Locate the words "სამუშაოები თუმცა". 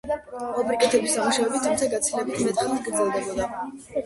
1.17-1.91